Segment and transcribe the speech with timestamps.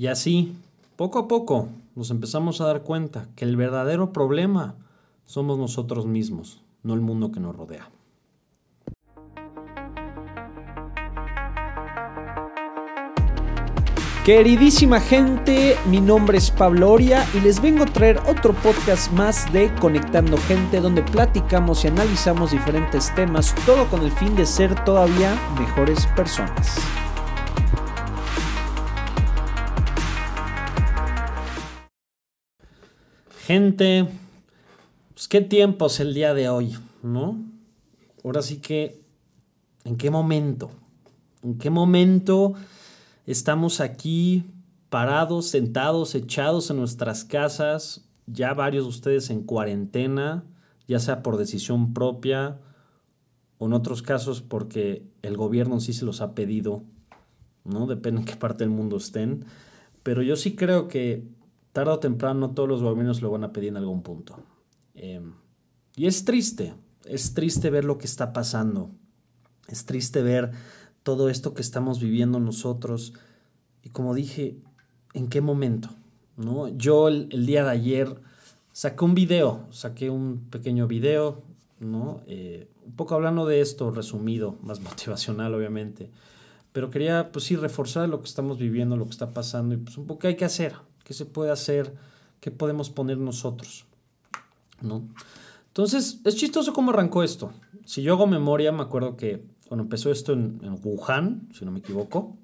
[0.00, 0.56] Y así,
[0.96, 4.74] poco a poco, nos empezamos a dar cuenta que el verdadero problema
[5.26, 7.90] somos nosotros mismos, no el mundo que nos rodea.
[14.24, 19.52] Queridísima gente, mi nombre es Pablo Oria y les vengo a traer otro podcast más
[19.52, 24.82] de Conectando Gente donde platicamos y analizamos diferentes temas, todo con el fin de ser
[24.82, 26.99] todavía mejores personas.
[33.50, 34.06] Gente,
[35.12, 37.36] pues qué tiempos el día de hoy, ¿no?
[38.22, 39.02] Ahora sí que,
[39.82, 40.70] ¿en qué momento?
[41.42, 42.54] ¿En qué momento
[43.26, 44.44] estamos aquí
[44.88, 50.44] parados, sentados, echados en nuestras casas, ya varios de ustedes en cuarentena,
[50.86, 52.60] ya sea por decisión propia
[53.58, 56.84] o en otros casos porque el gobierno sí se los ha pedido,
[57.64, 57.88] ¿no?
[57.88, 59.44] Depende en qué parte del mundo estén.
[60.04, 61.39] Pero yo sí creo que
[61.72, 64.36] tarde o temprano todos los gobiernos lo van a pedir en algún punto.
[64.94, 65.34] Em,
[65.96, 68.90] y es triste, es triste ver lo que está pasando,
[69.68, 70.50] es triste ver
[71.02, 73.14] todo esto que estamos viviendo nosotros.
[73.82, 74.58] Y como dije,
[75.14, 75.90] ¿en qué momento?
[76.36, 76.68] ¿No?
[76.68, 78.20] Yo el, día de ayer
[78.72, 81.42] saqué un video, saqué un pequeño video,
[81.78, 82.22] ¿no?
[82.26, 86.10] Eh, un poco hablando de esto, resumido, más motivacional obviamente.
[86.72, 89.98] Pero quería, pues sí, reforzar lo que estamos viviendo, lo que está pasando y pues
[89.98, 90.74] un poco qué hay que hacer,
[91.10, 91.92] qué se puede hacer,
[92.38, 93.84] qué podemos poner nosotros,
[94.80, 95.08] ¿no?
[95.66, 97.52] Entonces, es chistoso cómo arrancó esto.
[97.84, 101.80] Si yo hago memoria, me acuerdo que cuando empezó esto en, Wuhan, si no me
[101.80, 102.36] equivoco,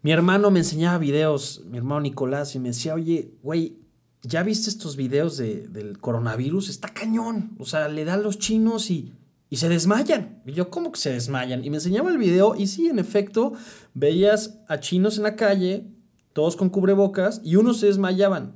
[0.00, 3.76] mi hermano me enseñaba videos, mi hermano Nicolás, y me decía, oye, güey,
[4.22, 6.70] ¿ya viste estos videos del coronavirus?
[6.70, 7.54] Está cañón.
[7.58, 9.12] O sea, le da a los chinos y,
[9.50, 10.40] y se desmayan.
[10.46, 11.62] Y yo, ¿cómo que se desmayan?
[11.62, 13.52] Y me enseñaba el video y sí, en efecto,
[13.92, 15.93] veías a chinos en la calle,
[16.34, 18.52] todos con cubrebocas, y unos se desmayaban.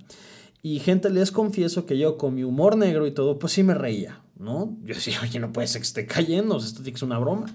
[0.62, 3.74] Y gente, les confieso que yo con mi humor negro y todo, pues sí me
[3.74, 4.76] reía, ¿no?
[4.82, 7.46] Yo decía, oye, no puede ser que esté cayendo, esto tiene que ser una broma.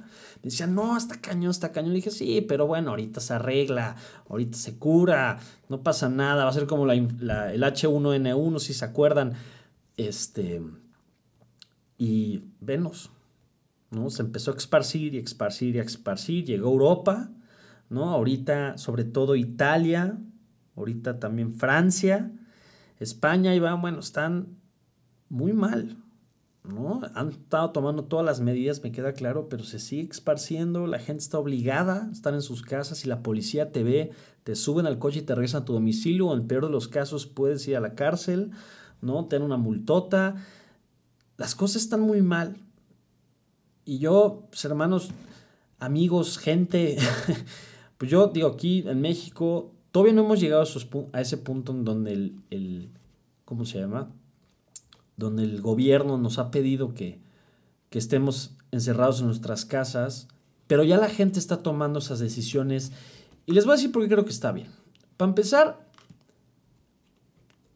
[0.41, 1.91] Decía, no, está cañón, está cañón.
[1.91, 3.95] Le dije, sí, pero bueno, ahorita se arregla,
[4.29, 5.39] ahorita se cura,
[5.69, 9.33] no pasa nada, va a ser como la, el H1N1, si se acuerdan.
[9.95, 10.61] Este,
[11.97, 13.11] y venos,
[13.91, 14.09] ¿no?
[14.09, 17.29] Se empezó a esparcir y esparcir y esparcir, llegó a Europa,
[17.93, 18.09] ¿no?
[18.09, 20.17] Ahorita, sobre todo Italia,
[20.75, 22.31] ahorita también Francia
[23.03, 24.57] España y van, bueno, están
[25.29, 25.97] muy mal,
[26.63, 27.01] ¿no?
[27.13, 31.21] Han estado tomando todas las medidas, me queda claro, pero se sigue esparciendo, la gente
[31.21, 34.11] está obligada a estar en sus casas y la policía te ve,
[34.43, 36.87] te suben al coche y te regresan a tu domicilio, o en peor de los
[36.87, 38.51] casos puedes ir a la cárcel,
[39.01, 39.25] ¿no?
[39.25, 40.35] Tener una multota.
[41.37, 42.55] Las cosas están muy mal.
[43.85, 45.09] Y yo, pues, hermanos,
[45.79, 46.97] amigos, gente,
[47.97, 50.63] pues yo digo, aquí en México Todavía no hemos llegado
[51.13, 52.89] a, ese punto en donde el,
[53.45, 54.09] ¿cómo se llama?
[55.17, 57.21] Donde el gobierno nos ha pedido que,
[57.91, 60.29] que estemos encerrados en nuestras casas,
[60.65, 62.91] pero ya la gente está tomando esas decisiones
[63.45, 64.69] y les voy a decir por qué creo que está bien.
[65.15, 65.87] Para empezar,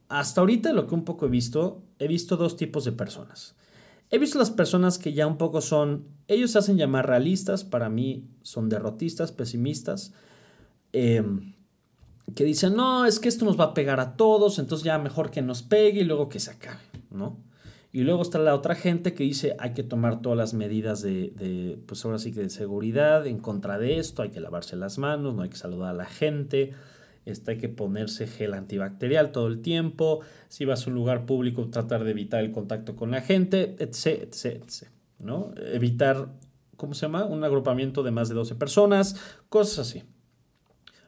[0.09, 3.53] hasta ahorita lo que un poco he visto, he visto dos tipos de personas.
[4.09, 7.89] He visto las personas que ya un poco son, ellos se hacen llamar realistas, para
[7.89, 10.13] mí son derrotistas, pesimistas.
[10.93, 11.23] Eh,
[12.35, 15.31] que dicen, no, es que esto nos va a pegar a todos, entonces ya mejor
[15.31, 17.37] que nos pegue y luego que se acabe, ¿no?
[17.93, 21.79] Y luego está la otra gente que dice, hay que tomar todas las medidas de,
[21.87, 25.33] pues ahora sí que de seguridad en contra de esto, hay que lavarse las manos,
[25.33, 26.73] no hay que saludar a la gente,
[27.27, 31.69] este, hay que ponerse gel antibacterial todo el tiempo, si vas a un lugar público
[31.69, 34.89] tratar de evitar el contacto con la gente, etc, etc, etc,
[35.19, 35.51] ¿no?
[35.73, 36.29] Evitar,
[36.77, 37.25] ¿cómo se llama?
[37.25, 39.15] Un agrupamiento de más de 12 personas,
[39.49, 40.03] cosas así.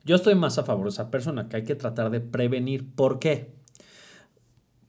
[0.04, 2.94] Yo estoy más a favor de esa persona, que hay que tratar de prevenir.
[2.96, 3.54] ¿Por qué?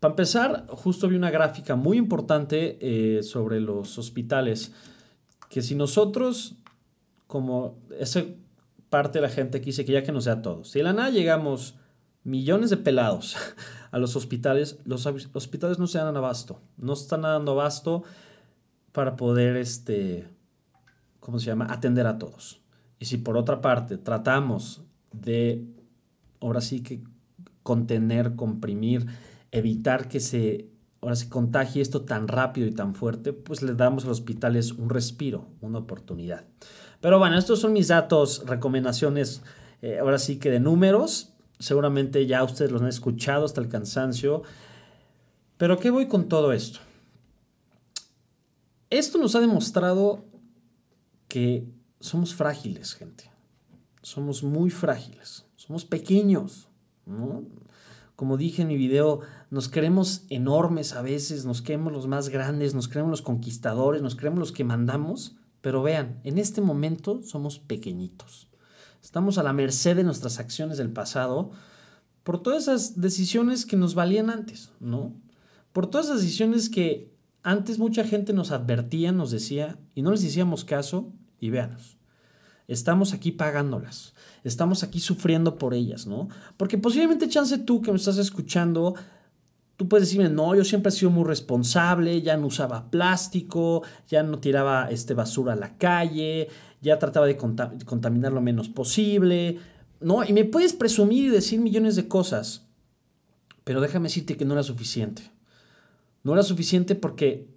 [0.00, 4.72] Para empezar, justo vi una gráfica muy importante eh, sobre los hospitales,
[5.50, 6.56] que si nosotros,
[7.26, 8.24] como esa
[8.90, 10.92] parte de la gente que dice que ya que no sea todos, si de la
[10.92, 11.76] nada llegamos
[12.24, 13.36] millones de pelados
[13.90, 18.02] a los hospitales, los hospitales no se dan abasto, no están dando abasto
[18.92, 20.28] para poder, este,
[21.20, 22.60] ¿cómo se llama?, atender a todos.
[22.98, 24.82] Y si por otra parte tratamos
[25.12, 25.64] de,
[26.40, 27.02] ahora sí que
[27.62, 29.06] contener, comprimir,
[29.52, 30.68] evitar que se,
[31.00, 34.72] ahora se contagie esto tan rápido y tan fuerte, pues le damos a los hospitales
[34.72, 36.44] un respiro, una oportunidad.
[37.00, 39.42] Pero bueno, estos son mis datos, recomendaciones,
[39.82, 41.32] eh, ahora sí que de números.
[41.58, 44.42] Seguramente ya ustedes los han escuchado hasta el cansancio.
[45.56, 46.80] Pero ¿qué voy con todo esto?
[48.90, 50.24] Esto nos ha demostrado
[51.28, 51.64] que
[52.00, 53.30] somos frágiles, gente
[54.02, 56.68] somos muy frágiles, somos pequeños,
[57.06, 57.44] ¿no?
[58.20, 62.74] Como dije en mi video, nos creemos enormes a veces, nos creemos los más grandes,
[62.74, 67.60] nos creemos los conquistadores, nos creemos los que mandamos, pero vean, en este momento somos
[67.60, 68.50] pequeñitos.
[69.02, 71.52] Estamos a la merced de nuestras acciones del pasado
[72.22, 75.14] por todas esas decisiones que nos valían antes, ¿no?
[75.72, 80.26] Por todas esas decisiones que antes mucha gente nos advertía, nos decía, y no les
[80.26, 81.96] hacíamos caso, y véanos.
[82.70, 84.14] Estamos aquí pagándolas,
[84.44, 86.28] estamos aquí sufriendo por ellas, ¿no?
[86.56, 88.94] Porque posiblemente chance tú que me estás escuchando,
[89.74, 94.22] tú puedes decirme, no, yo siempre he sido muy responsable, ya no usaba plástico, ya
[94.22, 96.46] no tiraba este, basura a la calle,
[96.80, 99.58] ya trataba de contaminar lo menos posible,
[100.00, 100.22] ¿no?
[100.22, 102.68] Y me puedes presumir y decir millones de cosas,
[103.64, 105.22] pero déjame decirte que no era suficiente.
[106.22, 107.48] No era suficiente porque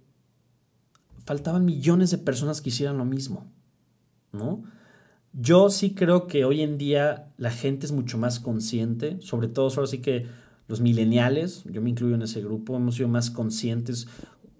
[1.24, 3.46] faltaban millones de personas que hicieran lo mismo,
[4.32, 4.64] ¿no?
[5.36, 9.68] Yo sí creo que hoy en día la gente es mucho más consciente, sobre todo
[9.68, 10.26] ahora sí que
[10.68, 14.06] los mileniales, yo me incluyo en ese grupo, hemos sido más conscientes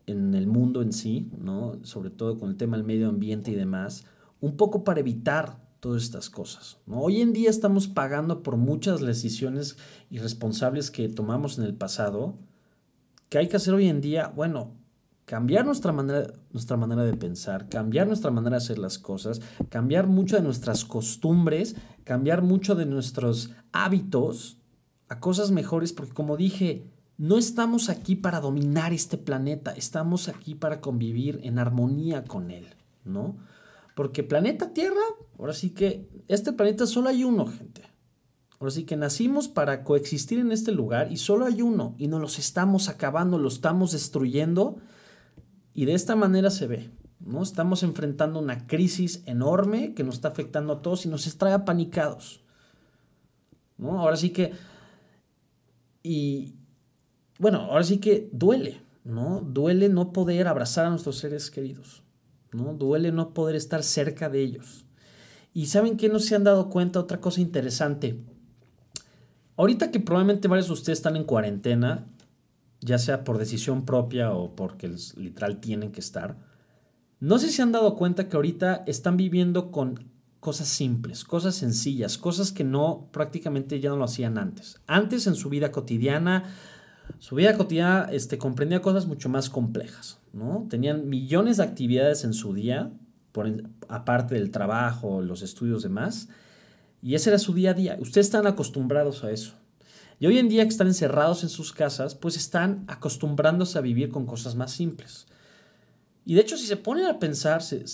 [0.07, 1.79] en el mundo en sí, ¿no?
[1.83, 4.05] Sobre todo con el tema del medio ambiente y demás,
[4.41, 6.79] un poco para evitar todas estas cosas.
[6.87, 7.01] ¿no?
[7.01, 9.77] Hoy en día estamos pagando por muchas decisiones
[10.11, 12.37] irresponsables que tomamos en el pasado.
[13.29, 14.33] ¿Qué hay que hacer hoy en día?
[14.35, 14.73] Bueno,
[15.25, 20.07] cambiar nuestra manera, nuestra manera de pensar, cambiar nuestra manera de hacer las cosas, cambiar
[20.07, 24.59] mucho de nuestras costumbres, cambiar mucho de nuestros hábitos
[25.09, 30.55] a cosas mejores, porque como dije, no estamos aquí para dominar este planeta, estamos aquí
[30.55, 32.67] para convivir en armonía con él,
[33.05, 33.37] ¿no?
[33.95, 35.03] Porque planeta Tierra,
[35.39, 37.83] ahora sí que este planeta solo hay uno, gente.
[38.59, 42.21] Ahora sí que nacimos para coexistir en este lugar y solo hay uno y nos
[42.21, 44.79] los estamos acabando, lo estamos destruyendo
[45.75, 46.91] y de esta manera se ve,
[47.21, 47.43] ¿no?
[47.43, 52.41] Estamos enfrentando una crisis enorme que nos está afectando a todos y nos extrae apanicados.
[53.77, 54.01] ¿no?
[54.01, 54.53] Ahora sí que
[56.03, 56.55] y
[57.39, 59.41] bueno, ahora sí que duele, ¿no?
[59.41, 62.05] Duele no poder abrazar a nuestros seres queridos.
[62.53, 62.75] ¿no?
[62.75, 64.85] Duele no poder estar cerca de ellos.
[65.53, 68.21] Y saben que no se han dado cuenta otra cosa interesante.
[69.57, 72.07] Ahorita que probablemente varios de ustedes están en cuarentena,
[72.85, 76.37] ya sea por decisión propia o porque literal tienen que estar,
[77.21, 80.11] no sé si han dado cuenta que ahorita están viviendo con
[80.41, 84.81] cosas simples, cosas sencillas, cosas que no prácticamente ya no lo hacían antes.
[84.87, 86.45] Antes en su vida cotidiana
[87.19, 90.67] su vida cotidiana este, comprendía cosas mucho más complejas, ¿no?
[90.69, 92.91] Tenían millones de actividades en su día,
[93.89, 96.29] aparte del trabajo, los estudios demás,
[97.03, 97.97] y ese era su día a día.
[98.01, 99.55] Ustedes están acostumbrados a eso.
[100.21, 104.11] Y hoy en día que están encerrados en sus casas, pues están acostumbrándose a vivir
[104.11, 105.27] con cosas más simples.
[106.25, 107.85] Y de hecho, si se ponen a pensar, si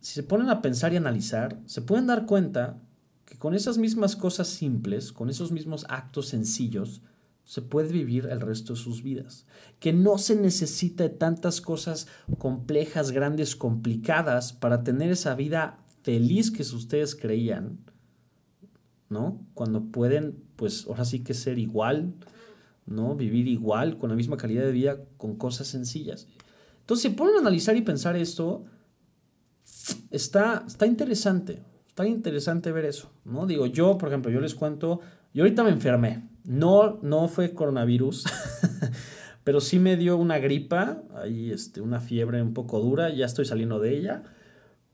[0.00, 2.80] se ponen a pensar y analizar, se pueden dar cuenta
[3.24, 7.02] que con esas mismas cosas simples, con esos mismos actos sencillos,
[7.44, 9.46] se puede vivir el resto de sus vidas.
[9.78, 16.50] Que no se necesita de tantas cosas complejas, grandes, complicadas para tener esa vida feliz
[16.50, 17.78] que ustedes creían,
[19.08, 19.40] ¿no?
[19.54, 22.14] Cuando pueden, pues ahora sí que ser igual,
[22.86, 23.14] ¿no?
[23.14, 26.28] Vivir igual, con la misma calidad de vida, con cosas sencillas.
[26.80, 28.64] Entonces, si ponen a analizar y pensar esto,
[30.10, 33.46] está, está interesante, está interesante ver eso, ¿no?
[33.46, 35.00] Digo, yo, por ejemplo, yo les cuento,
[35.34, 38.24] yo ahorita me enfermé, no, no fue coronavirus,
[39.44, 43.44] pero sí me dio una gripa, ahí este, una fiebre un poco dura, ya estoy
[43.44, 44.22] saliendo de ella,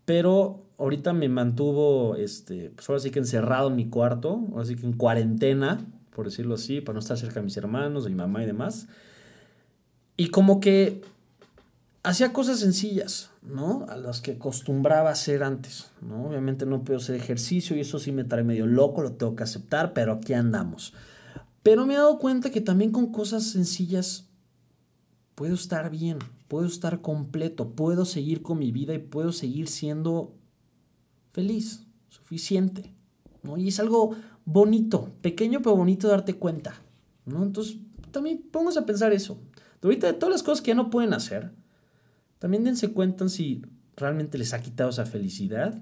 [0.05, 4.75] pero ahorita me mantuvo, este, pues ahora sí que encerrado en mi cuarto, ahora sí
[4.75, 8.17] que en cuarentena, por decirlo así, para no estar cerca de mis hermanos, de mi
[8.17, 8.89] mamá y demás.
[10.17, 11.03] Y como que
[12.03, 13.87] hacía cosas sencillas, ¿no?
[13.89, 16.27] A las que acostumbraba hacer antes, ¿no?
[16.27, 19.45] Obviamente no puedo hacer ejercicio y eso sí me trae medio loco, lo tengo que
[19.45, 20.95] aceptar, pero aquí andamos.
[21.63, 24.27] Pero me he dado cuenta que también con cosas sencillas
[25.37, 30.35] puedo estar bien, puedo estar completo, puedo seguir con mi vida y puedo seguir siendo
[31.33, 32.95] feliz, suficiente.
[33.43, 33.57] ¿no?
[33.57, 36.75] Y es algo bonito, pequeño pero bonito darte cuenta.
[37.27, 37.43] ¿no?
[37.43, 37.79] Entonces,
[38.11, 39.39] también pónganse a pensar eso.
[39.81, 41.51] De ahorita, de todas las cosas que ya no pueden hacer,
[42.39, 43.63] también dense cuenta si
[43.97, 45.81] realmente les ha quitado esa felicidad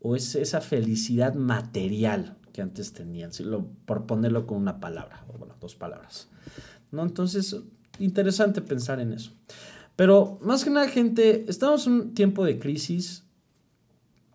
[0.00, 3.30] o es esa felicidad material que antes tenían,
[3.84, 6.28] por ponerlo con una palabra, o bueno, dos palabras.
[6.92, 7.02] ¿No?
[7.02, 7.56] Entonces,
[7.98, 9.32] interesante pensar en eso.
[9.96, 13.24] Pero más que nada, gente, estamos en un tiempo de crisis.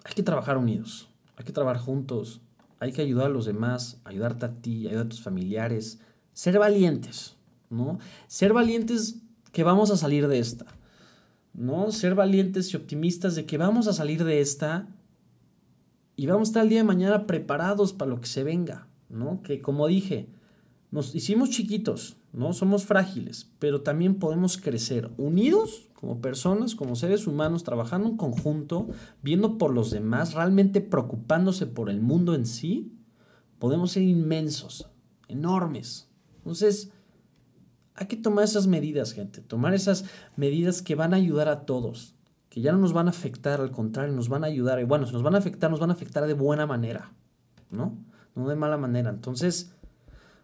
[0.04, 2.42] Hay que trabajar unidos, hay que trabajar juntos,
[2.80, 6.00] hay que ayudar a los demás, ayudarte a ti, ayudar a tus familiares,
[6.34, 7.36] ser valientes,
[7.70, 8.00] ¿no?
[8.28, 10.66] Ser valientes que vamos a salir de esta,
[11.54, 11.92] ¿no?
[11.92, 14.88] Ser valientes y optimistas de que vamos a salir de esta
[16.16, 19.42] y vamos a estar el día de mañana preparados para lo que se venga, ¿no?
[19.42, 20.30] Que como dije,
[20.92, 22.54] nos hicimos chiquitos, ¿no?
[22.54, 28.88] Somos frágiles, pero también podemos crecer unidos como personas, como seres humanos, trabajando en conjunto,
[29.22, 32.94] viendo por los demás, realmente preocupándose por el mundo en sí,
[33.60, 34.90] podemos ser inmensos,
[35.28, 36.10] enormes.
[36.38, 36.92] Entonces,
[37.96, 40.06] hay que tomar esas medidas, gente, tomar esas
[40.38, 42.16] medidas que van a ayudar a todos,
[42.50, 44.80] que ya no nos van a afectar, al contrario, nos van a ayudar.
[44.80, 47.12] Y bueno, si nos van a afectar, nos van a afectar de buena manera,
[47.70, 47.98] ¿no?
[48.36, 49.10] No de mala manera.
[49.10, 49.76] Entonces,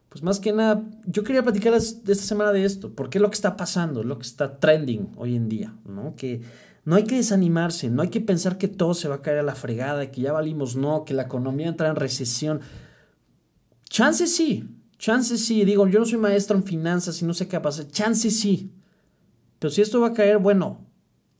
[0.10, 3.36] pues más que nada, yo quería platicar esta semana de esto, porque es lo que
[3.36, 6.16] está pasando, es lo que está trending hoy en día, ¿no?
[6.16, 6.42] Que
[6.86, 9.44] no hay que desanimarse, no hay que pensar que todo se va a caer a
[9.44, 12.62] la fregada, que ya valimos, no, que la economía entra en recesión.
[13.90, 17.58] Chance sí, chance sí, digo, yo no soy maestro en finanzas y no sé qué
[17.58, 18.72] va a chance sí.
[19.60, 20.86] Pero si esto va a caer, bueno,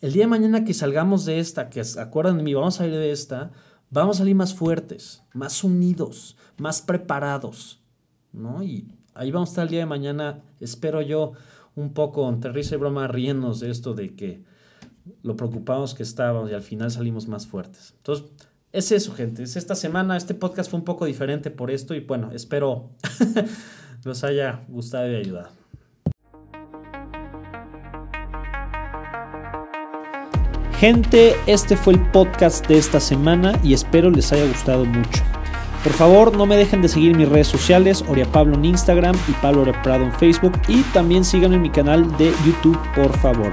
[0.02, 2.96] el día de mañana que salgamos de esta, que acuerdan de mí, vamos a salir
[2.96, 3.52] de esta,
[3.90, 7.82] vamos a salir más fuertes, más unidos, más preparados,
[8.36, 8.64] ¿no?
[8.64, 11.34] Y ahí vamos a estar el día de mañana, espero yo,
[11.76, 14.44] un poco entre risa y broma, riéndonos de esto de que
[15.22, 17.94] lo preocupados que estábamos y al final salimos más fuertes.
[17.98, 18.32] Entonces,
[18.72, 19.44] es eso, gente.
[19.44, 22.90] Es esta semana, este podcast fue un poco diferente por esto y bueno, espero
[24.04, 25.50] los haya gustado y ayudado.
[30.78, 35.24] Gente, este fue el podcast de esta semana y espero les haya gustado mucho.
[35.86, 39.34] Por favor, no me dejen de seguir mis redes sociales, Oria Pablo en Instagram y
[39.34, 43.52] Pablo Oria Prado en Facebook y también síganme en mi canal de YouTube, por favor.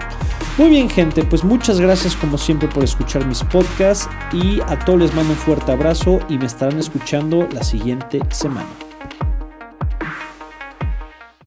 [0.56, 5.00] Muy bien, gente, pues muchas gracias como siempre por escuchar mis podcasts y a todos
[5.00, 8.66] les mando un fuerte abrazo y me estarán escuchando la siguiente semana.